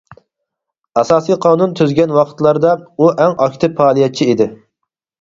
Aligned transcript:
ئاساسى 1.01 1.37
قانۇن 1.43 1.77
تۈزگەن 1.81 2.15
ۋاقىتلاردا، 2.17 2.75
ئۇ 2.97 3.13
ئەڭ 3.13 3.39
ئاكتىپ 3.39 3.81
پائالىيەتچى 3.81 4.31
ئىدى. 4.35 4.53